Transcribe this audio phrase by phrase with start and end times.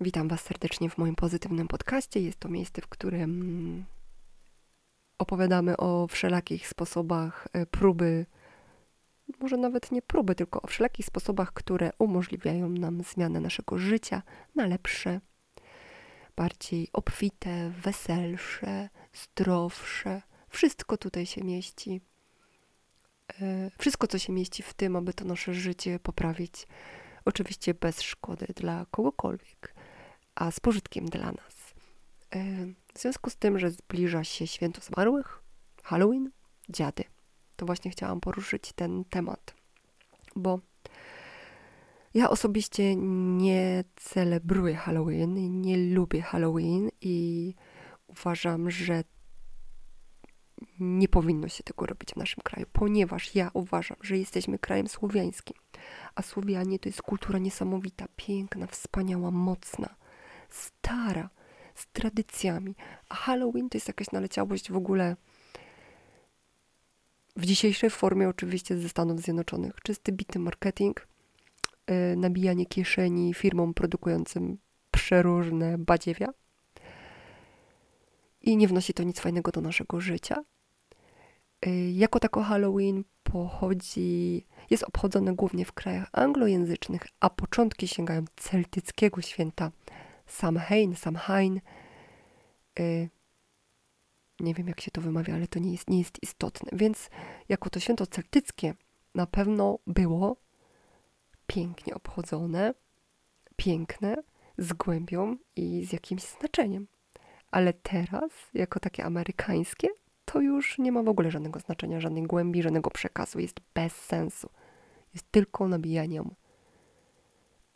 [0.00, 2.20] Witam Was serdecznie w moim pozytywnym podcaście.
[2.20, 3.84] Jest to miejsce, w którym
[5.18, 8.26] opowiadamy o wszelakich sposobach e, próby,
[9.40, 14.22] może nawet nie próby, tylko o wszelakich sposobach, które umożliwiają nam zmianę naszego życia
[14.54, 15.20] na lepsze,
[16.36, 20.22] bardziej obfite, weselsze, zdrowsze.
[20.48, 22.00] Wszystko tutaj się mieści.
[23.40, 26.66] E, wszystko, co się mieści w tym, aby to nasze życie poprawić.
[27.24, 29.75] Oczywiście bez szkody dla kogokolwiek
[30.36, 31.74] a z pożytkiem dla nas.
[32.34, 35.42] E, w związku z tym, że zbliża się święto zmarłych,
[35.82, 36.30] Halloween,
[36.68, 37.04] dziady,
[37.56, 39.54] to właśnie chciałam poruszyć ten temat,
[40.36, 40.60] bo
[42.14, 42.96] ja osobiście
[43.36, 47.54] nie celebruję Halloween, nie lubię Halloween i
[48.06, 49.04] uważam, że
[50.80, 55.56] nie powinno się tego robić w naszym kraju, ponieważ ja uważam, że jesteśmy krajem słowiańskim,
[56.14, 59.96] a Słowianie to jest kultura niesamowita, piękna, wspaniała, mocna
[60.50, 61.30] stara,
[61.74, 62.74] z tradycjami.
[63.08, 65.16] A Halloween to jest jakaś naleciałość w ogóle
[67.36, 69.72] w dzisiejszej formie oczywiście ze Stanów Zjednoczonych.
[69.82, 71.06] Czysty bity marketing,
[71.88, 74.58] yy, nabijanie kieszeni firmom produkującym
[74.90, 76.28] przeróżne badziewia.
[78.42, 80.44] I nie wnosi to nic fajnego do naszego życia.
[81.66, 89.20] Yy, jako tako Halloween pochodzi, jest obchodzone głównie w krajach anglojęzycznych, a początki sięgają celtyckiego
[89.20, 89.70] święta
[90.26, 91.60] Samhain, Samhain.
[92.80, 93.10] Y,
[94.40, 96.70] nie wiem, jak się to wymawia, ale to nie jest, nie jest istotne.
[96.72, 97.10] Więc
[97.48, 98.74] jako to święto celtyckie
[99.14, 100.36] na pewno było
[101.46, 102.74] pięknie obchodzone,
[103.56, 104.16] piękne,
[104.58, 106.86] z głębią i z jakimś znaczeniem.
[107.50, 109.88] Ale teraz, jako takie amerykańskie,
[110.24, 113.38] to już nie ma w ogóle żadnego znaczenia, żadnej głębi, żadnego przekazu.
[113.38, 114.50] Jest bez sensu.
[115.14, 116.34] Jest tylko nabijaniem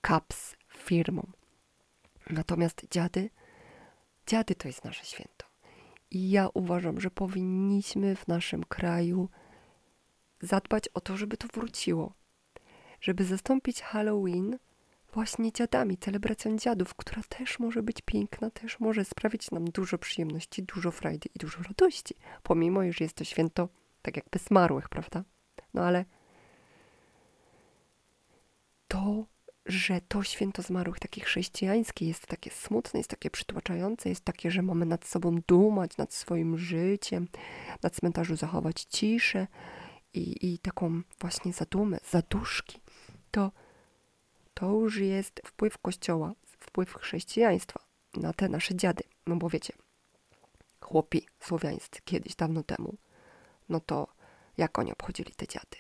[0.01, 1.33] kaps firmom.
[2.33, 3.31] Natomiast dziady,
[4.27, 5.47] dziady to jest nasze święto.
[6.11, 9.29] I ja uważam, że powinniśmy w naszym kraju
[10.41, 12.13] zadbać o to, żeby to wróciło.
[13.01, 14.59] Żeby zastąpić Halloween
[15.13, 20.63] właśnie dziadami, celebracją dziadów, która też może być piękna, też może sprawić nam dużo przyjemności,
[20.63, 23.69] dużo frajdy i dużo radości, pomimo, iż jest to święto
[24.03, 25.25] tak jakby zmarłych, prawda?
[25.75, 26.05] No ale
[28.89, 29.27] to
[29.67, 34.63] że to święto zmarłych takie chrześcijańskie jest takie smutne, jest takie przytłaczające, jest takie, że
[34.63, 37.29] mamy nad sobą dumać, nad swoim życiem,
[37.83, 39.47] na cmentarzu zachować ciszę
[40.15, 42.81] i, i taką właśnie zadumę, zaduszki,
[43.31, 43.51] to
[44.55, 47.81] to już jest wpływ Kościoła, wpływ chrześcijaństwa
[48.17, 49.05] na te nasze dziady.
[49.27, 49.73] No bo wiecie,
[50.81, 52.97] chłopi słowiańscy kiedyś, dawno temu,
[53.69, 54.09] no to
[54.57, 55.77] jak oni obchodzili te dziady?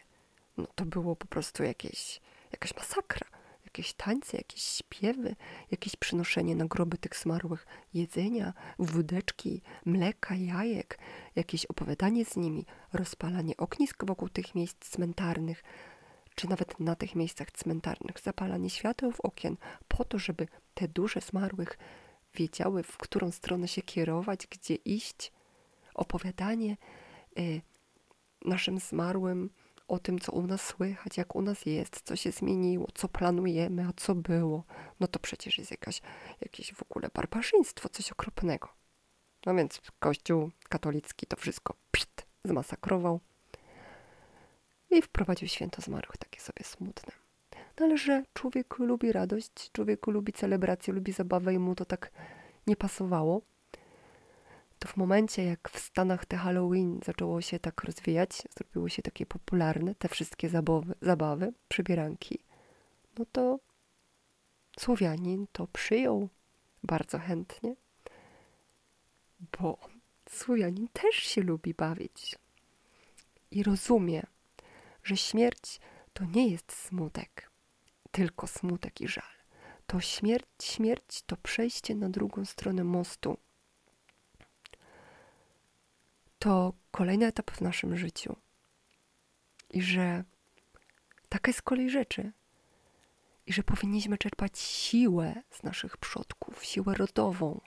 [0.56, 2.20] No to było po prostu jakieś,
[2.52, 3.39] jakaś masakra
[3.70, 5.36] jakieś tańce, jakieś śpiewy,
[5.70, 10.98] jakieś przynoszenie na groby tych zmarłych jedzenia, wódeczki, mleka, jajek,
[11.36, 15.62] jakieś opowiadanie z nimi, rozpalanie ognisk wokół tych miejsc cmentarnych,
[16.34, 19.56] czy nawet na tych miejscach cmentarnych, zapalanie świateł okien,
[19.88, 21.78] po to, żeby te dusze zmarłych
[22.34, 25.32] wiedziały, w którą stronę się kierować, gdzie iść.
[25.94, 26.76] Opowiadanie
[27.38, 27.60] y,
[28.44, 29.50] naszym zmarłym,
[29.90, 33.86] o tym, co u nas słychać, jak u nas jest, co się zmieniło, co planujemy,
[33.88, 34.64] a co było,
[35.00, 36.02] no to przecież jest jakaś,
[36.40, 38.68] jakieś w ogóle barbarzyństwo, coś okropnego.
[39.46, 41.74] No więc Kościół katolicki to wszystko
[42.44, 43.20] zmasakrował
[44.90, 47.12] i wprowadził święto zmarłych, takie sobie smutne.
[47.80, 52.10] No ale że człowiek lubi radość, człowiek lubi celebrację, lubi zabawę i mu to tak
[52.66, 53.42] nie pasowało,
[54.80, 59.26] to w momencie, jak w Stanach te Halloween zaczęło się tak rozwijać, zrobiło się takie
[59.26, 62.38] popularne, te wszystkie zabawy, zabawy przybieranki,
[63.18, 63.58] no to
[64.78, 66.28] Słowianin to przyjął
[66.82, 67.74] bardzo chętnie,
[69.58, 69.78] bo
[70.28, 72.38] Słowianin też się lubi bawić
[73.50, 74.22] i rozumie,
[75.04, 75.80] że śmierć
[76.12, 77.50] to nie jest smutek,
[78.10, 79.24] tylko smutek i żal.
[79.86, 83.38] To śmierć, śmierć to przejście na drugą stronę mostu
[86.40, 88.36] to kolejny etap w naszym życiu.
[89.70, 90.24] I że
[91.28, 92.32] taka jest kolej rzeczy.
[93.46, 97.60] I że powinniśmy czerpać siłę z naszych przodków, siłę rodową.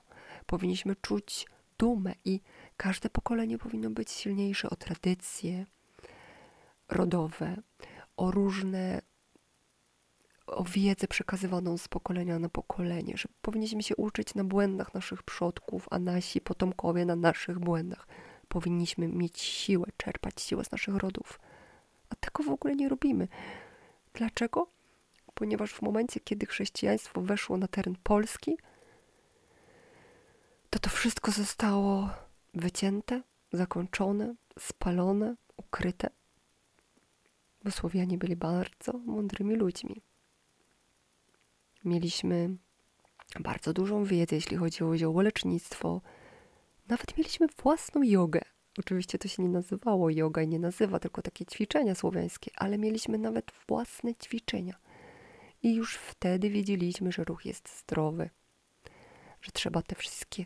[0.45, 1.47] Powinniśmy czuć
[1.77, 2.41] dumę i
[2.77, 5.65] każde pokolenie powinno być silniejsze o tradycje
[6.89, 7.57] rodowe,
[8.17, 9.01] o różne
[10.47, 15.87] o wiedzę przekazywaną z pokolenia na pokolenie, że powinniśmy się uczyć na błędach naszych przodków,
[15.91, 18.07] a nasi potomkowie na naszych błędach
[18.53, 21.39] powinniśmy mieć siłę, czerpać siłę z naszych rodów.
[22.09, 23.27] A tego w ogóle nie robimy.
[24.13, 24.67] Dlaczego?
[25.33, 28.57] ponieważ w momencie, kiedy chrześcijaństwo weszło na teren Polski,
[30.69, 32.09] to to wszystko zostało
[32.53, 33.21] wycięte,
[33.53, 36.09] zakończone, spalone, ukryte.
[37.63, 40.01] Bo Słowianie byli bardzo mądrymi ludźmi.
[41.85, 42.57] Mieliśmy
[43.39, 46.01] bardzo dużą wiedzę, jeśli chodzi o ziołolecznictwo.
[46.87, 48.41] Nawet mieliśmy własną jogę.
[48.79, 53.17] Oczywiście to się nie nazywało yoga i nie nazywa, tylko takie ćwiczenia słowiańskie, ale mieliśmy
[53.17, 54.75] nawet własne ćwiczenia.
[55.63, 58.29] I już wtedy wiedzieliśmy, że ruch jest zdrowy,
[59.41, 60.45] że trzeba te wszystkie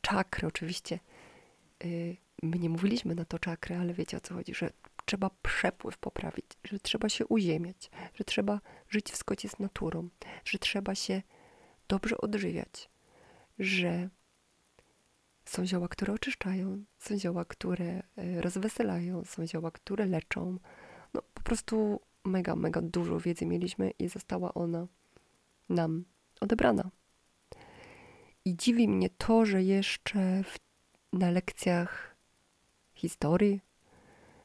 [0.00, 0.98] czakry, oczywiście
[1.84, 4.72] yy, my nie mówiliśmy na to czakry, ale wiecie o co chodzi, że
[5.04, 10.08] trzeba przepływ poprawić, że trzeba się uziemiać, że trzeba żyć w zgodzie z naturą,
[10.44, 11.22] że trzeba się
[11.88, 12.90] dobrze odżywiać,
[13.58, 14.08] że
[15.52, 20.58] są zioła, które oczyszczają, są zioła, które e, rozweselają, są zioła, które leczą.
[21.14, 24.86] No po prostu mega, mega dużo wiedzy mieliśmy i została ona
[25.68, 26.04] nam
[26.40, 26.90] odebrana.
[28.44, 30.58] I dziwi mnie to, że jeszcze w,
[31.12, 32.16] na lekcjach
[32.94, 33.60] historii,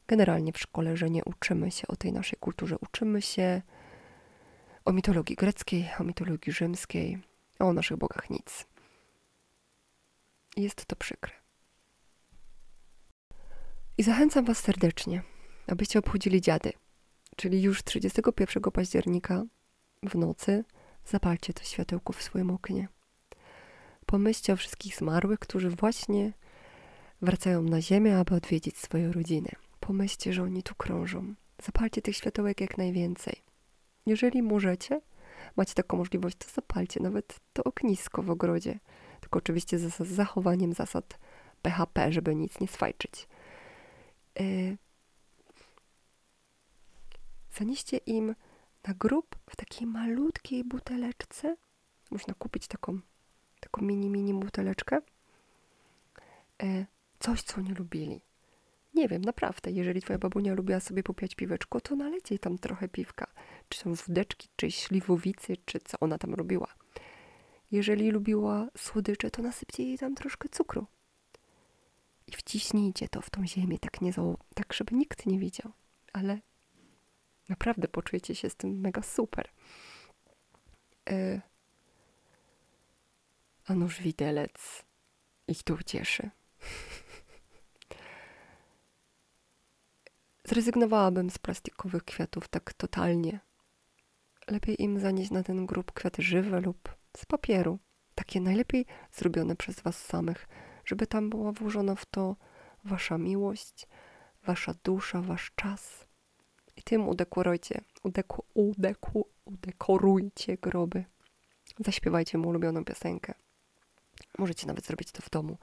[0.06, 2.76] generalnie w szkole, że nie uczymy się o tej naszej kulturze.
[2.78, 3.62] Uczymy się
[4.84, 7.18] o mitologii greckiej, o mitologii rzymskiej,
[7.58, 8.66] o naszych bogach nic.
[10.58, 11.32] Jest to przykre.
[13.98, 15.22] I zachęcam Was serdecznie,
[15.66, 16.72] abyście obchodzili dziady,
[17.36, 19.44] czyli już 31 października
[20.02, 20.64] w nocy
[21.04, 22.88] zapalcie to światełko w swoim oknie.
[24.06, 26.32] Pomyślcie o wszystkich zmarłych, którzy właśnie
[27.22, 29.50] wracają na ziemię, aby odwiedzić swoje rodziny.
[29.80, 31.34] Pomyślcie, że oni tu krążą.
[31.62, 33.42] Zapalcie tych światełek jak najwięcej.
[34.06, 35.00] Jeżeli możecie,
[35.56, 38.78] macie taką możliwość, to zapalcie nawet to ognisko w ogrodzie.
[39.20, 41.18] Tylko oczywiście z zachowaniem zasad
[41.62, 43.28] PHP, żeby nic nie swajczyć.
[44.40, 44.78] Yy.
[47.50, 48.34] Zanieście im
[48.86, 51.56] na grób w takiej malutkiej buteleczce.
[52.10, 53.00] Można kupić taką,
[53.60, 55.00] taką mini, mini buteleczkę.
[56.62, 56.86] Yy,
[57.18, 58.20] coś, co nie lubili.
[58.94, 63.26] Nie wiem, naprawdę, jeżeli twoja babunia lubiła sobie popiać piweczko, to naleciej tam trochę piwka.
[63.68, 66.74] Czy są wódeczki, czy śliwowicy, czy co ona tam robiła.
[67.70, 70.86] Jeżeli lubiła słodycze, to nasypcie jej tam troszkę cukru.
[72.26, 74.12] I wciśnijcie to w tą ziemię, tak, nie
[74.54, 75.72] tak żeby nikt nie widział.
[76.12, 76.38] Ale
[77.48, 79.48] naprawdę poczujecie się z tym mega super.
[81.10, 81.40] Yy.
[83.66, 84.84] A nóż widelec
[85.48, 86.30] ich tu ucieszy.
[90.48, 93.40] Zrezygnowałabym z plastikowych kwiatów tak totalnie.
[94.48, 97.78] Lepiej im zanieść na ten grób kwiaty żywe lub z papieru,
[98.14, 100.48] takie najlepiej zrobione przez Was samych,
[100.84, 102.36] żeby tam była włożona w to
[102.84, 103.86] Wasza miłość,
[104.46, 106.06] Wasza dusza, Wasz czas.
[106.76, 111.04] I tym udekorujcie, udeku, udeku, udekorujcie groby.
[111.78, 113.34] Zaśpiewajcie mu ulubioną piosenkę.
[114.38, 115.58] Możecie nawet zrobić to w domu.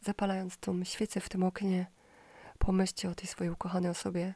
[0.00, 1.86] Zapalając tą świecę w tym oknie,
[2.58, 4.34] pomyślcie o tej swojej ukochanej osobie,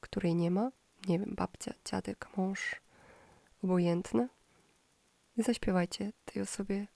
[0.00, 0.70] której nie ma.
[1.08, 2.80] Nie wiem, babcia, dziadek, mąż,
[3.64, 4.28] obojętne
[5.42, 6.86] zaśpiewajcie tej osobie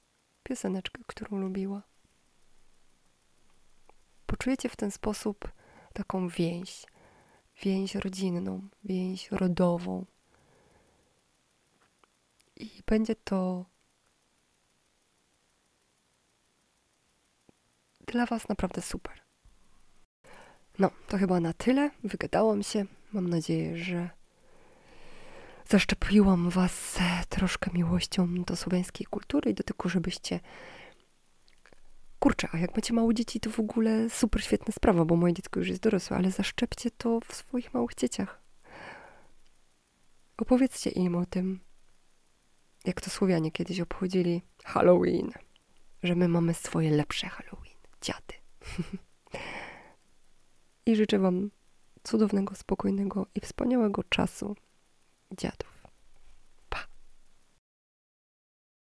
[0.42, 1.82] pioseneczkę, którą lubiła.
[4.26, 5.52] Poczujecie w ten sposób
[5.92, 6.86] taką więź,
[7.62, 10.04] więź rodzinną, więź rodową.
[12.56, 13.64] I będzie to
[18.06, 19.20] dla Was naprawdę super.
[20.78, 21.90] No, to chyba na tyle.
[22.04, 22.84] Wygadałam się.
[23.12, 24.10] Mam nadzieję, że
[25.74, 30.40] zaszczepiłam Was troszkę miłością do słowiańskiej kultury i do tego, żebyście.
[32.18, 35.60] Kurczę, a jak macie małe dzieci, to w ogóle super świetna sprawa, bo moje dziecko
[35.60, 38.40] już jest dorosłe, ale zaszczepcie to w swoich małych dzieciach.
[40.36, 41.60] Opowiedzcie im o tym,
[42.84, 45.30] jak to Słowianie kiedyś obchodzili Halloween,
[46.02, 48.34] że my mamy swoje lepsze Halloween, dziady.
[50.86, 51.50] I życzę Wam
[52.02, 54.56] cudownego, spokojnego i wspaniałego czasu
[55.34, 55.73] dziadów.